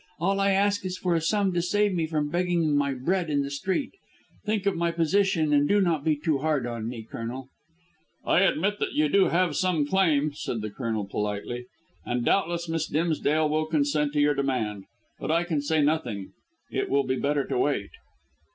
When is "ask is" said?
0.49-0.97